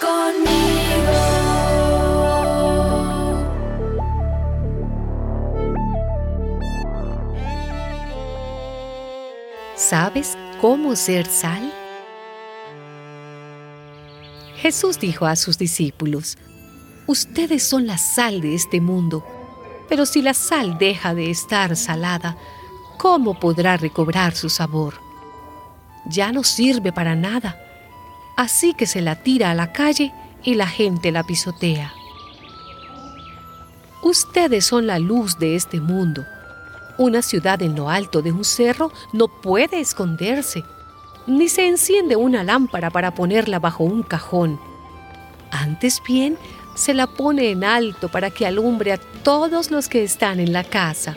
conmigo. 0.00 1.40
¿Sabes 9.74 10.36
cómo 10.60 10.94
ser 10.94 11.26
sal? 11.26 11.72
Jesús 14.56 14.98
dijo 14.98 15.26
a 15.26 15.36
sus 15.36 15.56
discípulos, 15.58 16.36
Ustedes 17.06 17.62
son 17.62 17.86
la 17.86 17.98
sal 17.98 18.40
de 18.40 18.54
este 18.54 18.80
mundo, 18.80 19.24
pero 19.88 20.06
si 20.06 20.22
la 20.22 20.34
sal 20.34 20.78
deja 20.78 21.14
de 21.14 21.30
estar 21.30 21.74
salada, 21.76 22.36
¿cómo 22.98 23.40
podrá 23.40 23.76
recobrar 23.76 24.36
su 24.36 24.48
sabor? 24.48 24.94
Ya 26.06 26.30
no 26.30 26.44
sirve 26.44 26.92
para 26.92 27.16
nada 27.16 27.69
así 28.36 28.74
que 28.74 28.86
se 28.86 29.00
la 29.00 29.22
tira 29.22 29.50
a 29.50 29.54
la 29.54 29.72
calle 29.72 30.12
y 30.42 30.54
la 30.54 30.66
gente 30.66 31.12
la 31.12 31.22
pisotea. 31.24 31.92
Ustedes 34.02 34.64
son 34.64 34.86
la 34.86 34.98
luz 34.98 35.38
de 35.38 35.56
este 35.56 35.80
mundo. 35.80 36.24
Una 36.96 37.22
ciudad 37.22 37.60
en 37.62 37.76
lo 37.76 37.90
alto 37.90 38.22
de 38.22 38.32
un 38.32 38.44
cerro 38.44 38.92
no 39.12 39.28
puede 39.28 39.80
esconderse, 39.80 40.64
ni 41.26 41.48
se 41.48 41.68
enciende 41.68 42.16
una 42.16 42.42
lámpara 42.42 42.90
para 42.90 43.14
ponerla 43.14 43.58
bajo 43.58 43.84
un 43.84 44.02
cajón. 44.02 44.58
Antes 45.50 46.02
bien, 46.06 46.38
se 46.74 46.94
la 46.94 47.06
pone 47.06 47.50
en 47.50 47.64
alto 47.64 48.08
para 48.08 48.30
que 48.30 48.46
alumbre 48.46 48.92
a 48.92 48.98
todos 48.98 49.70
los 49.70 49.88
que 49.88 50.02
están 50.02 50.40
en 50.40 50.52
la 50.52 50.64
casa. 50.64 51.16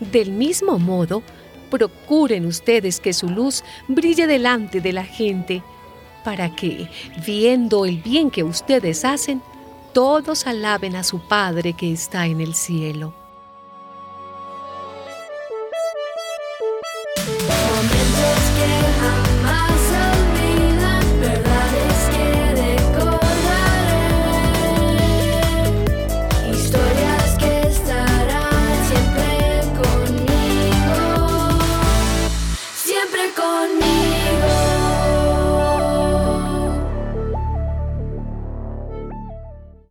Del 0.00 0.32
mismo 0.32 0.78
modo, 0.78 1.22
procuren 1.70 2.46
ustedes 2.46 3.00
que 3.00 3.12
su 3.12 3.28
luz 3.28 3.64
brille 3.88 4.26
delante 4.26 4.80
de 4.80 4.92
la 4.92 5.04
gente, 5.04 5.62
para 6.24 6.50
que, 6.56 6.88
viendo 7.24 7.86
el 7.86 7.98
bien 7.98 8.30
que 8.30 8.42
ustedes 8.42 9.04
hacen, 9.04 9.42
todos 9.92 10.48
alaben 10.48 10.96
a 10.96 11.04
su 11.04 11.20
Padre 11.20 11.74
que 11.74 11.92
está 11.92 12.26
en 12.26 12.40
el 12.40 12.54
cielo. 12.54 13.23